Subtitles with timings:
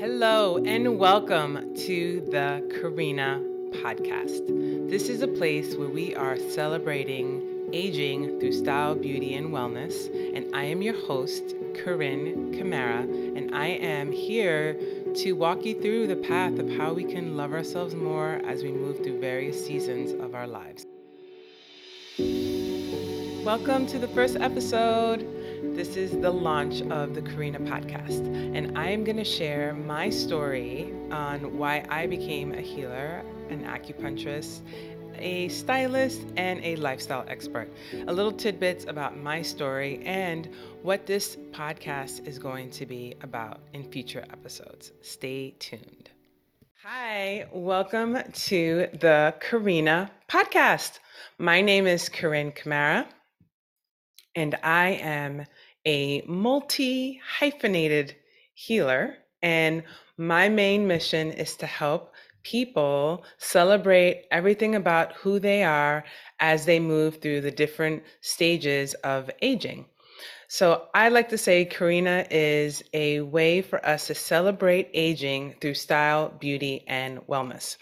[0.00, 3.44] Hello, and welcome to the CARRINNA
[3.82, 4.88] podcast.
[4.88, 10.08] This is a place where we are celebrating aging through style, beauty, and wellness.
[10.34, 14.80] And I am your host, Carine Camara, and I am here
[15.16, 18.72] to walk you through the path of how we can love ourselves more as we
[18.72, 20.86] move through various seasons of our lives.
[23.44, 25.39] Welcome to the first episode.
[25.62, 28.26] This is the launch of the CARRINNA podcast,
[28.56, 33.64] and I am going to share my story on why I became a healer, an
[33.64, 34.62] acupuncturist,
[35.18, 37.70] a stylist, and a lifestyle expert.
[38.08, 40.48] A little tidbits about my story and
[40.82, 44.92] what this podcast is going to be about in future episodes.
[45.02, 46.08] Stay tuned.
[46.82, 51.00] Hi, welcome to the CARRINNA podcast.
[51.38, 53.06] My name is Carine Camara,
[54.34, 55.44] and I am
[55.86, 58.16] a multi hyphenated
[58.54, 59.16] healer.
[59.42, 59.82] And
[60.16, 66.04] my main mission is to help people celebrate everything about who they are
[66.40, 69.86] as they move through the different stages of aging.
[70.48, 75.74] So I like to say CARRINNA is a way for us to celebrate aging through
[75.74, 77.76] style, beauty, and wellness.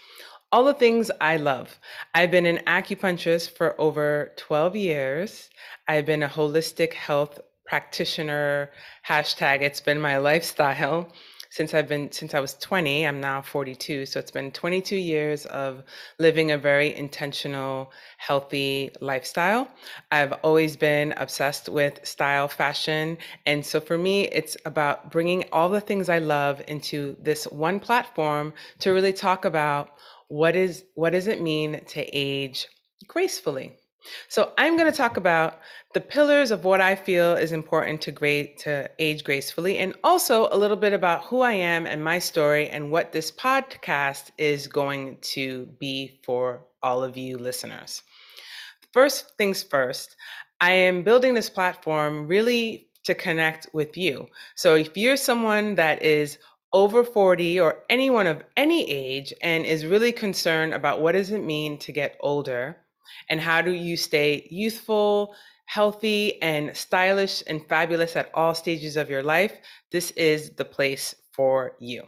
[0.51, 1.79] All the things I love.
[2.13, 5.49] I've been an acupuncturist for over 12 years.
[5.87, 7.39] I've been a holistic health
[7.69, 8.71] practitioner
[9.07, 11.07] hashtag it's been my lifestyle
[11.51, 15.45] since i've been since i was 20 i'm now 42 so it's been 22 years
[15.45, 15.83] of
[16.17, 19.67] living a very intentional healthy lifestyle.
[20.11, 25.69] I've always been obsessed with style fashion and so for me it's about bringing all
[25.69, 29.91] the things i love into this one platform to really talk about
[30.27, 32.67] what is what does it mean to age
[33.07, 33.78] gracefully
[34.27, 35.59] so I'm going to talk about
[35.93, 40.47] the pillars of what I feel is important to great to age gracefully and also
[40.51, 44.67] a little bit about who I am and my story and what this podcast is
[44.67, 48.03] going to be for all of you listeners.
[48.93, 50.15] First things first,
[50.61, 54.27] I am building this platform really to connect with you.
[54.55, 56.37] So if you're someone that is
[56.73, 61.43] over 40 or anyone of any age and is really concerned about what does it
[61.43, 62.77] mean to get older,
[63.29, 69.09] and how do you stay youthful, healthy, and stylish and fabulous at all stages of
[69.09, 69.53] your life?
[69.91, 72.03] This is the place for you.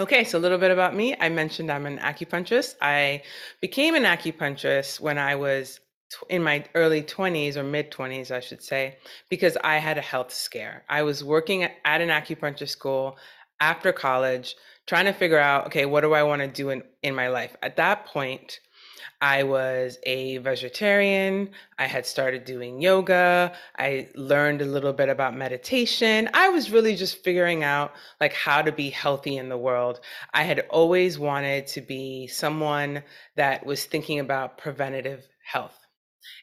[0.00, 1.16] Okay, so a little bit about me.
[1.18, 2.76] I mentioned I'm an acupuncturist.
[2.80, 3.22] I
[3.60, 5.80] became an acupuncturist when I was
[6.28, 8.98] in my early 20s or mid 20s, I should say,
[9.28, 10.84] because I had a health scare.
[10.88, 13.18] I was working at an acupuncture school
[13.60, 14.54] after college,
[14.86, 17.56] trying to figure out, okay, what do I want to do in, in my life?
[17.62, 18.60] At that point,
[19.20, 21.50] I was a vegetarian.
[21.78, 23.52] I had started doing yoga.
[23.78, 26.28] I learned a little bit about meditation.
[26.34, 30.00] I was really just figuring out like how to be healthy in the world.
[30.34, 33.02] I had always wanted to be someone
[33.36, 35.77] that was thinking about preventative health.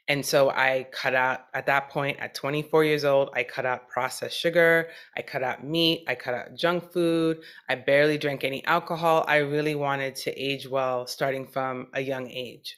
[0.08, 3.88] And so I cut out, at that point, at 24 years old, I cut out
[3.88, 8.64] processed sugar, I cut out meat, I cut out junk food, I barely drank any
[8.66, 9.26] alcohol.
[9.28, 12.78] I really wanted to age well starting from a young age.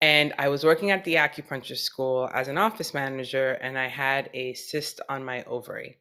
[0.00, 4.30] And I was working at the acupuncture school as an office manager, and I had
[4.32, 5.98] a cyst on my ovary.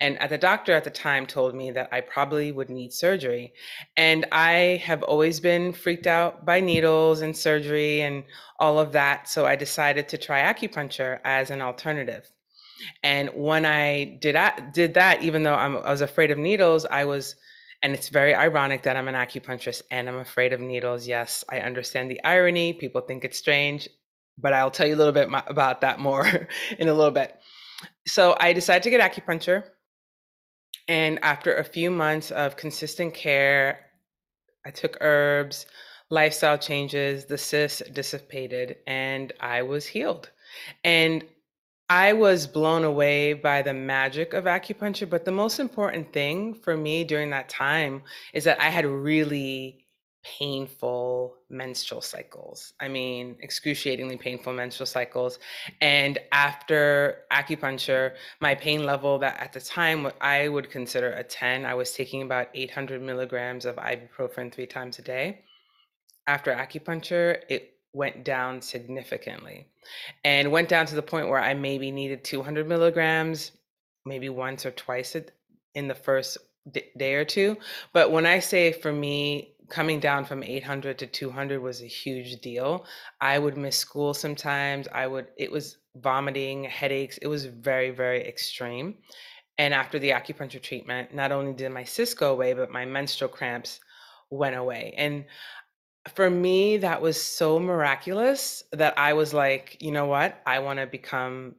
[0.00, 3.52] And uh, the doctor at the time told me that I probably would need surgery.
[3.96, 8.24] And I have always been freaked out by needles and surgery and
[8.58, 9.28] all of that.
[9.28, 12.30] So I decided to try acupuncture as an alternative.
[13.02, 16.84] And when I did that, did that, even though I'm, I was afraid of needles,
[16.84, 17.36] I was,
[17.82, 21.06] and it's very ironic that I'm an acupuncturist and I'm afraid of needles.
[21.06, 22.72] Yes, I understand the irony.
[22.72, 23.88] People think it's strange,
[24.38, 26.26] but I'll tell you a little bit about that more
[26.78, 27.36] in a little bit
[28.06, 29.64] so I decided to get acupuncture.
[30.88, 33.86] And after a few months of consistent care,
[34.66, 35.66] I took herbs,
[36.10, 40.30] lifestyle changes, the cyst dissipated, and I was healed.
[40.84, 41.24] And
[41.88, 45.08] I was blown away by the magic of acupuncture.
[45.08, 48.02] But the most important thing for me during that time
[48.32, 49.81] is that I had really
[50.24, 52.74] painful menstrual cycles.
[52.80, 55.38] I mean, excruciatingly painful menstrual cycles.
[55.80, 61.66] And after acupuncture, my pain level that at the time I would consider a 10,
[61.66, 65.40] I was taking about 800 milligrams of ibuprofen three times a day.
[66.26, 69.66] After acupuncture, it went down significantly
[70.24, 73.52] and went down to the point where I maybe needed 200 milligrams,
[74.06, 75.16] maybe once or twice
[75.74, 76.38] in the first
[76.96, 77.56] day or two.
[77.92, 82.40] But when I say for me, coming down from 800 to 200 was a huge
[82.40, 82.84] deal.
[83.20, 84.88] I would miss school sometimes.
[84.92, 87.18] I would, it was vomiting, headaches.
[87.18, 88.96] It was very, very extreme.
[89.58, 93.28] And after the acupuncture treatment, not only did my cyst go away, but my menstrual
[93.28, 93.80] cramps
[94.30, 94.94] went away.
[94.96, 95.24] And
[96.14, 100.40] for me, that was so miraculous that I was like, you know what?
[100.46, 101.54] I want to become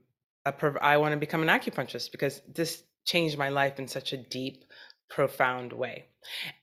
[0.46, 4.18] a I want to become an acupuncturist because this changed my life in such a
[4.18, 4.66] deep,
[5.10, 6.06] profound way.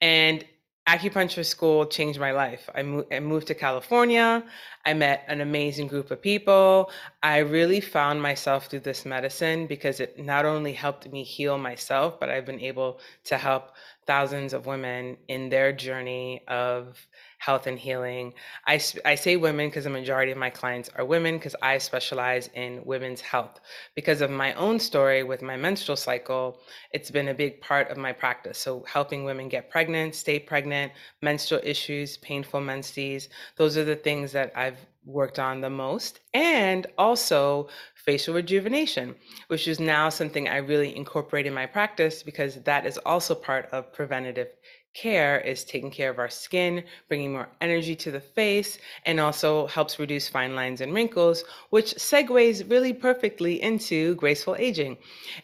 [0.00, 0.44] And
[0.92, 2.68] acupuncture school changed my life.
[2.74, 4.44] I, mo- I, moved to California.
[4.84, 6.90] I met an amazing group of people.
[7.22, 12.18] I really found myself through this medicine because it not only helped me heal myself,
[12.18, 13.72] but I've been able to help
[14.10, 17.06] thousands of women in their journey of
[17.38, 18.34] health and healing.
[18.66, 22.50] I, I say women because the majority of my clients are women because I specialize
[22.54, 23.60] in women's health.
[23.94, 26.58] Because of my own story with my menstrual cycle,
[26.90, 28.58] it's been a big part of my practice.
[28.58, 30.90] So, helping women get pregnant, stay pregnant,
[31.22, 36.18] menstrual issues, painful menses, those are the things that I've worked on the most.
[36.34, 37.68] And also
[38.04, 39.14] facial rejuvenation,
[39.48, 43.68] which is now something I really incorporate in my practice because that is also part
[43.72, 44.48] of preventative
[44.92, 49.66] care is taking care of our skin, bringing more energy to the face, and also
[49.68, 54.96] helps reduce fine lines and wrinkles, which segues really perfectly into graceful aging.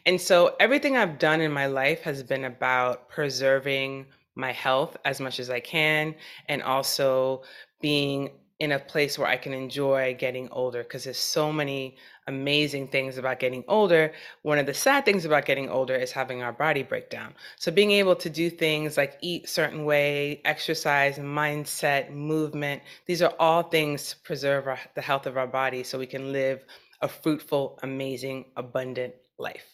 [0.05, 5.21] And so everything I've done in my life has been about preserving my health as
[5.21, 6.15] much as I can
[6.49, 7.43] and also
[7.81, 12.89] being in a place where I can enjoy getting older because there's so many amazing
[12.89, 14.13] things about getting older.
[14.43, 17.35] One of the sad things about getting older is having our body break down.
[17.57, 23.35] So being able to do things like eat certain way, exercise, mindset, movement, these are
[23.39, 26.65] all things to preserve our, the health of our body so we can live
[27.01, 29.65] a fruitful, amazing, abundant life.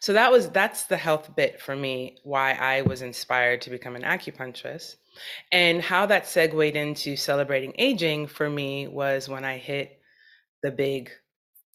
[0.00, 3.96] So that was that's the health bit for me why I was inspired to become
[3.96, 4.96] an acupuncturist.
[5.52, 10.00] And how that segued into celebrating aging for me was when I hit
[10.62, 11.10] the big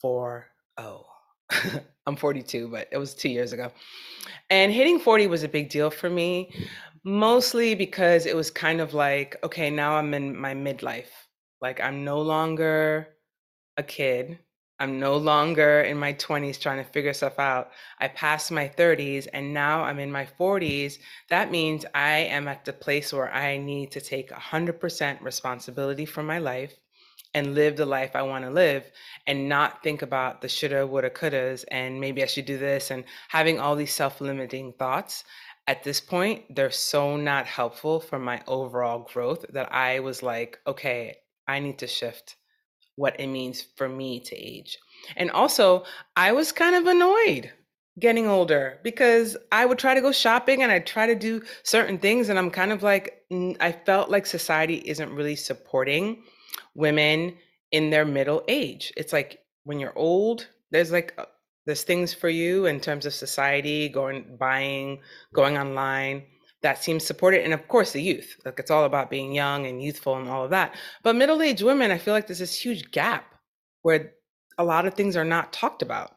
[0.02, 0.48] four
[0.78, 1.06] oh.
[2.06, 3.72] I'm 42, but it was two years ago.
[4.50, 6.54] And hitting 40 was a big deal for me,
[7.04, 11.12] mostly because it was kind of like, okay, now I'm in my midlife.
[11.62, 13.10] Like I'm no longer
[13.78, 14.40] a kid.
[14.82, 17.72] I'm no longer in my 20s trying to figure stuff out.
[18.00, 21.00] I passed my 30s and now I'm in my 40s.
[21.30, 26.24] That means I am at the place where I need to take 100% responsibility for
[26.24, 26.80] my life
[27.34, 28.90] and live the life I want to live
[29.28, 33.04] and not think about the shoulda, woulda, couldas, and maybe I should do this and
[33.28, 35.24] having all these self limiting thoughts.
[35.68, 40.58] At this point, they're so not helpful for my overall growth that I was like,
[40.66, 41.18] okay,
[41.48, 42.36] I need to shift
[42.96, 44.78] what it means for me to age.
[45.16, 45.84] And also,
[46.16, 47.52] I was kind of annoyed
[48.00, 52.00] getting older because I would try to go shopping and I'd try to do certain
[52.00, 52.30] things.
[52.30, 53.24] And I'm kind of like,
[53.60, 56.24] I felt like society isn't really supporting
[56.76, 57.36] women
[57.72, 58.92] in their middle age.
[58.98, 61.26] It's like when you're old, there's like, uh,
[61.66, 65.00] there's things for you in terms of society, going, buying,
[65.34, 66.24] going online
[66.62, 69.82] that seems supported and of course the youth like it's all about being young and
[69.82, 73.36] youthful and all of that but middle-aged women i feel like there's this huge gap
[73.82, 74.12] where
[74.58, 76.16] a lot of things are not talked about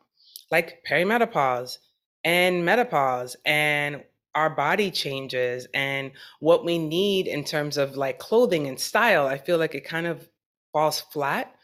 [0.51, 1.79] like perimenopause
[2.25, 4.03] and menopause and
[4.35, 9.37] our body changes and what we need in terms of like clothing and style i
[9.37, 10.29] feel like it kind of
[10.73, 11.55] falls flat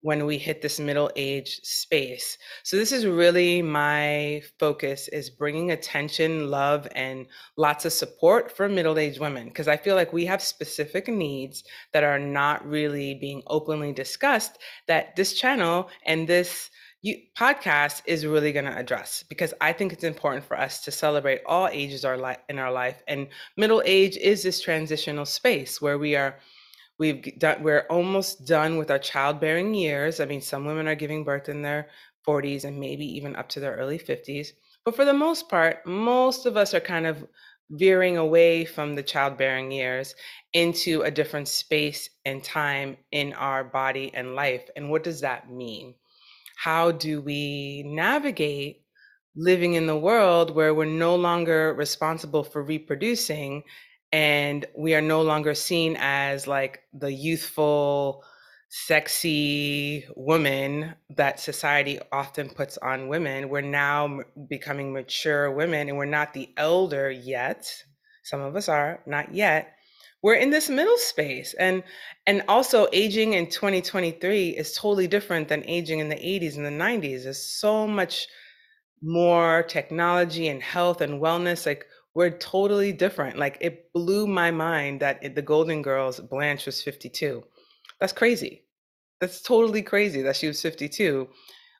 [0.00, 2.38] when we hit this middle age space.
[2.62, 7.26] So this is really my focus is bringing attention, love and
[7.56, 12.04] lots of support for middle-aged women because I feel like we have specific needs that
[12.04, 16.70] are not really being openly discussed that this channel and this
[17.02, 20.90] you, podcast is really going to address because I think it's important for us to
[20.90, 25.80] celebrate all ages our li- in our life and middle age is this transitional space
[25.80, 26.38] where we are
[26.98, 30.18] We've done, we're almost done with our childbearing years.
[30.18, 31.88] I mean, some women are giving birth in their
[32.26, 34.48] 40s and maybe even up to their early 50s.
[34.84, 37.24] But for the most part, most of us are kind of
[37.70, 40.14] veering away from the childbearing years
[40.52, 44.68] into a different space and time in our body and life.
[44.74, 45.94] And what does that mean?
[46.58, 48.82] How do we navigate
[49.36, 53.62] living in the world where we're no longer responsible for reproducing
[54.12, 58.24] and we are no longer seen as like the youthful
[58.70, 63.50] sexy woman that society often puts on women?
[63.50, 64.18] We're now
[64.50, 67.72] becoming mature women and we're not the elder yet.
[68.24, 69.77] Some of us are not yet
[70.22, 71.82] we're in this middle space and
[72.26, 76.70] and also aging in 2023 is totally different than aging in the 80s and the
[76.70, 78.26] 90s there's so much
[79.00, 81.86] more technology and health and wellness like
[82.18, 83.38] we're totally different.
[83.38, 87.44] Like it blew my mind that it, the Golden Girls Blanche was 52.
[88.00, 88.64] That's crazy.
[89.20, 91.28] That's totally crazy that she was 52.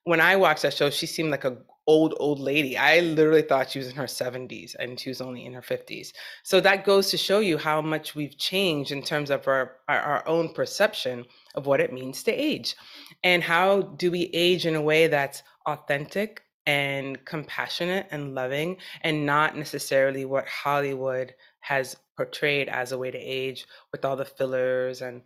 [0.05, 2.77] When I watched that show, she seemed like a old old lady.
[2.77, 6.13] I literally thought she was in her 70s and she was only in her 50s
[6.43, 10.01] so that goes to show you how much we've changed in terms of our our,
[10.01, 12.77] our own perception of what it means to age.
[13.25, 19.25] And how do we age in a way that's authentic and compassionate and loving and
[19.25, 21.35] not necessarily what hollywood
[21.69, 25.21] has portrayed as a way to age with all the fillers and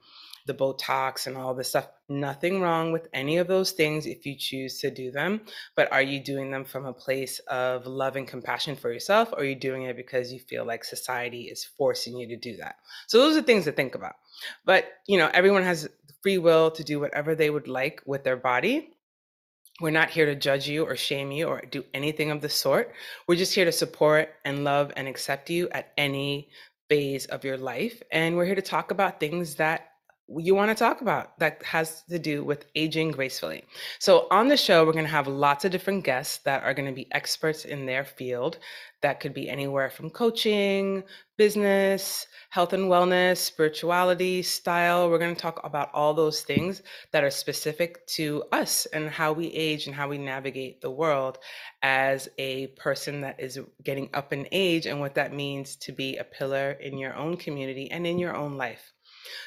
[0.47, 1.87] the Botox and all this stuff.
[2.09, 5.43] Nothing wrong with any of those things if you choose to do them,
[5.77, 9.39] but are you doing them from a place of love and compassion for yourself, or
[9.41, 12.75] are you doing it because you feel like society is forcing you to do that?
[13.07, 14.15] So those are things to think about.
[14.65, 15.89] But you know, everyone has
[16.23, 18.92] free will to do whatever they would like with their body.
[19.81, 22.93] We're not here to judge you or shame you or do anything of the sort.
[23.27, 26.51] We're just here to support and love and accept you at any
[26.89, 28.03] phase of your life.
[28.13, 29.92] And we're here to talk about things that
[30.39, 33.65] you want to talk about that has to do with aging gracefully.
[33.99, 36.89] So, on the show, we're going to have lots of different guests that are going
[36.89, 38.59] to be experts in their field.
[39.03, 41.03] That could be anywhere from coaching,
[41.37, 45.11] business, health and wellness, spirituality, style.
[45.11, 49.33] We're going to talk about all those things that are specific to us and how
[49.33, 51.39] we age and how we navigate the world
[51.83, 56.17] as a person that is getting up in age and what that means to be
[56.17, 58.92] a pillar in your own community and in your own life.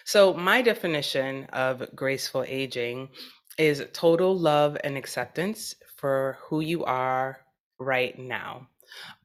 [0.04, 3.10] So, my definition of graceful aging
[3.58, 7.40] is total love and acceptance for who you are
[7.80, 8.68] right now.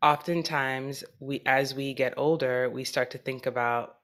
[0.02, 3.97] Oftentimes, we as we get older, we start to think about,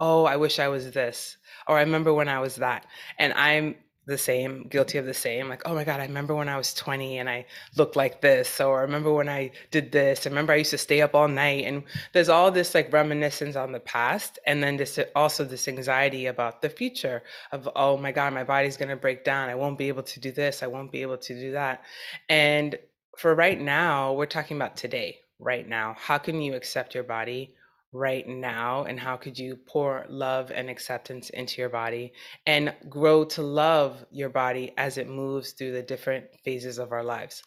[0.00, 1.36] oh, I wish I was this,
[1.68, 2.86] or I remember when I was that.
[3.18, 5.48] And I'm the same, guilty of the same.
[5.48, 8.60] Like, oh my God, I remember when I was 20 and I looked like this.
[8.60, 10.26] Or I remember when I did this.
[10.26, 11.64] I remember I used to stay up all night.
[11.64, 14.38] And there's all this like reminiscence on the past.
[14.46, 18.76] And then this also this anxiety about the future of, oh my God, my body's
[18.76, 19.48] going to break down.
[19.48, 20.62] I won't be able to do this.
[20.62, 21.84] I won't be able to do that.
[22.28, 22.78] And
[23.16, 25.94] for right now, we're talking about today, right now.
[25.98, 27.54] How can you accept your body?
[27.92, 32.12] Right now and how could you pour love and acceptance into your body
[32.46, 37.04] and grow to love your body as it moves through the different phases of our
[37.04, 37.42] lives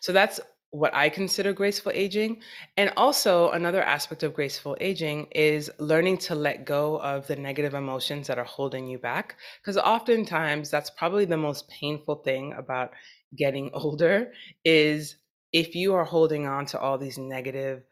[0.00, 0.40] so that's
[0.70, 2.40] what I consider graceful aging.
[2.76, 7.74] And also, another aspect of graceful aging is learning to let go of the negative
[7.74, 9.36] emotions that are holding you back.
[9.60, 12.92] Because oftentimes, that's probably the most painful thing about
[13.36, 14.32] getting older
[14.64, 15.16] is
[15.52, 17.82] if you are holding on to all these negative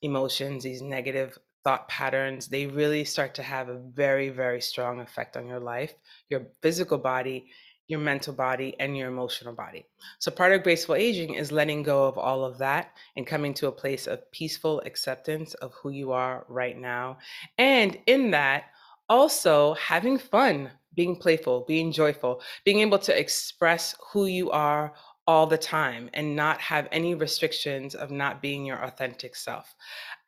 [0.00, 5.36] emotions, these negative thought patterns, they really start to have a very, very strong effect
[5.36, 5.94] on your life,
[6.28, 7.46] your physical body,
[7.88, 9.86] your mental body, and your emotional body.
[10.18, 13.68] So, part of graceful aging is letting go of all of that and coming to
[13.68, 17.18] a place of peaceful acceptance of who you are right now.
[17.58, 18.64] And in that,
[19.08, 24.94] also having fun, being playful, being joyful, being able to express who you are
[25.32, 29.74] all the time and not have any restrictions of not being your authentic self.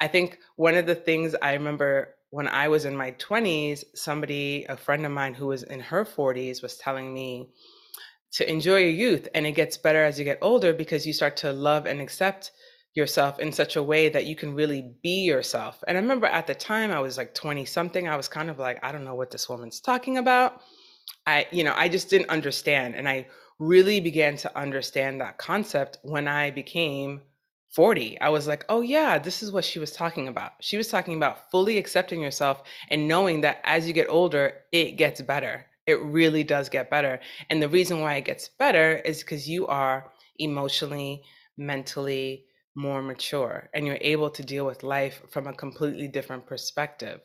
[0.01, 4.65] I think one of the things I remember when I was in my 20s, somebody,
[4.67, 7.51] a friend of mine who was in her 40s, was telling me
[8.33, 9.29] to enjoy your youth.
[9.35, 12.53] And it gets better as you get older because you start to love and accept
[12.95, 15.85] yourself in such a way that you can really be yourself.
[15.87, 18.59] And I remember at the time I was like 20 something, I was kind of
[18.59, 20.63] like, I don't know what this woman's talking about.
[21.27, 22.95] I, you know, I just didn't understand.
[22.95, 23.27] And I
[23.59, 27.23] really began to understand that concept when I became
[27.75, 30.53] 40, I was like, oh, yeah, this is what she was talking about.
[30.61, 34.93] She was talking about fully accepting yourself and knowing that as you get older, it
[34.93, 35.67] gets better.
[35.87, 37.21] It really does get better.
[37.51, 41.25] And the reason why it gets better is because you are emotionally,
[41.57, 47.21] mentally, more mature and you're able to deal with life from a completely different perspective.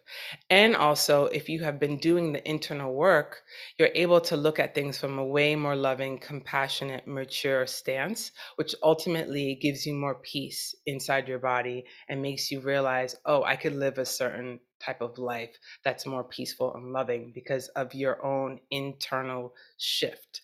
[0.49, 3.41] And also, if you have been doing the internal work,
[3.77, 8.75] you're able to look at things from a way more loving, compassionate, mature stance, which
[8.83, 13.75] ultimately gives you more peace inside your body and makes you realize, oh, I could
[13.75, 18.59] live a certain type of life that's more peaceful and loving because of your own
[18.71, 20.41] internal shift.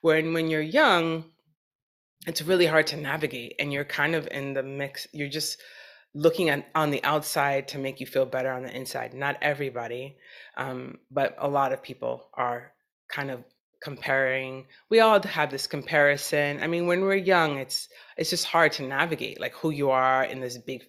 [0.00, 1.24] When when you're young,
[2.26, 5.60] it's really hard to navigate and you're kind of in the mix you're just
[6.14, 10.16] looking at on the outside to make you feel better on the inside not everybody
[10.56, 12.72] um, but a lot of people are
[13.08, 13.44] kind of
[13.80, 18.72] comparing we all have this comparison i mean when we're young it's it's just hard
[18.72, 20.82] to navigate like who you are in this big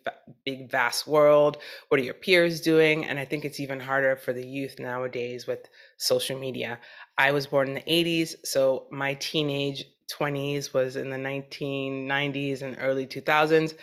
[0.43, 1.57] big vast world
[1.89, 5.45] what are your peers doing and i think it's even harder for the youth nowadays
[5.45, 6.79] with social media.
[7.17, 12.77] I was born in the 80s so my teenage 20s was in the 1990s and
[12.79, 13.75] early 2000s,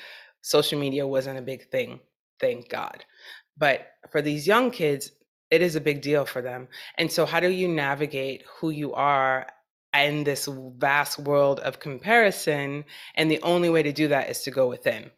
[0.42, 2.00] social media wasn't a big thing,
[2.40, 3.04] thank God.
[3.56, 5.12] But for these young kids,
[5.50, 6.68] it is a big deal for them.
[6.98, 9.46] And so, how do you navigate who you are
[10.02, 10.48] in this
[10.78, 12.84] vast world of comparison.
[13.14, 15.10] And the only way to do that is to go within.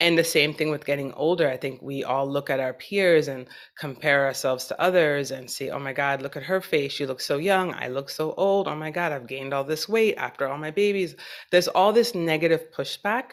[0.00, 1.48] And the same thing with getting older.
[1.48, 3.46] I think we all look at our peers and
[3.78, 6.92] compare ourselves to others and say, oh my God, look at her face.
[6.92, 7.74] She looks so young.
[7.74, 8.68] I look so old.
[8.68, 11.14] Oh my God, I've gained all this weight after all my babies.
[11.50, 13.32] There's all this negative pushback.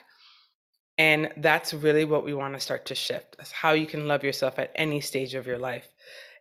[0.98, 3.36] And that's really what we want to start to shift.
[3.38, 5.88] That's how you can love yourself at any stage of your life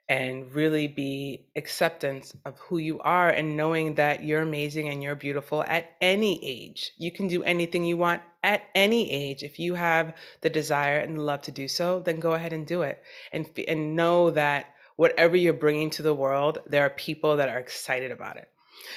[0.09, 5.15] and really be acceptance of who you are and knowing that you're amazing and you're
[5.15, 6.93] beautiful at any age.
[6.99, 9.43] You can do anything you want at any age.
[9.43, 12.67] If you have the desire and the love to do so, then go ahead and
[12.67, 13.03] do it.
[13.33, 17.59] And and know that whatever you're bringing to the world, there are people that are
[17.59, 18.52] excited about it.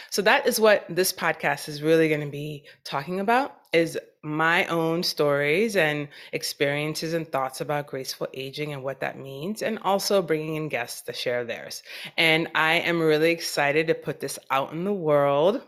[0.09, 4.65] So that is what this podcast is really going to be talking about is my
[4.67, 10.21] own stories and experiences and thoughts about graceful aging and what that means and also
[10.21, 11.83] bringing in guests to share theirs.
[12.17, 15.61] And I am really excited to put this out in the world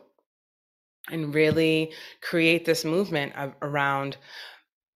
[1.12, 4.18] and really create this movement of, around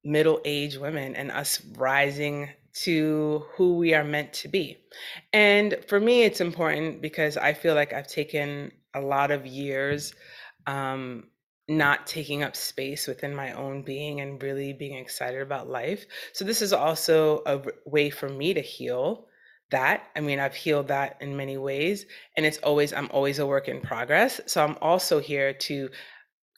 [0.03, 4.77] middle-aged women and us rising to who we are meant to be.
[5.33, 10.13] And for me, it's important because I feel like I've taken a lot of years
[10.67, 11.25] um,
[11.67, 16.05] not taking up space within my own being and really being excited about life.
[16.33, 19.27] So, this is also a way for me to heal
[19.71, 20.03] that.
[20.15, 22.05] I mean, I've healed that in many ways,
[22.35, 24.41] and it's always, I'm always a work in progress.
[24.47, 25.89] So, I'm also here to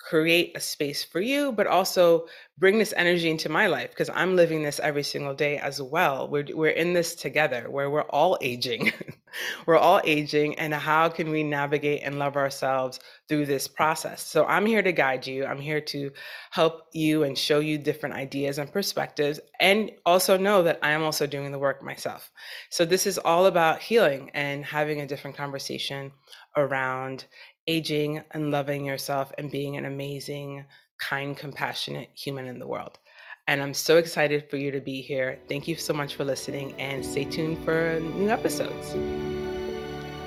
[0.04, 4.36] create a space for you, but also bring this energy into my life because I'm
[4.36, 6.28] living this every single day as well.
[6.28, 8.92] We're we're in this together where we're all aging.
[9.66, 14.22] we're all aging and how can we navigate and love ourselves through this process.
[14.22, 15.46] So I'm here to guide you.
[15.46, 16.12] I'm here to
[16.52, 21.02] help you and show you different ideas and perspectives and also know that I am
[21.02, 22.30] also doing the work myself.
[22.70, 26.12] So this is all about healing and having a different conversation
[26.56, 27.26] around
[27.68, 30.66] aging and loving yourself and being an amazing,
[31.00, 33.00] kind, compassionate human in the world.
[33.48, 35.38] And I'm so excited for you to be here.
[35.50, 38.96] Thank you so much for listening and stay tuned for new episodes.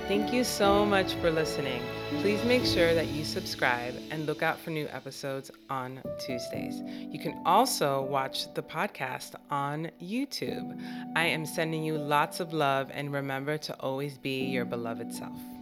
[0.07, 1.83] Thank you so much for listening.
[2.21, 6.81] Please make sure that you subscribe and look out for new episodes on Tuesdays.
[7.11, 10.81] You can also watch the podcast on YouTube.
[11.17, 15.56] I am sending you lots of love and remember to always be your beloved self.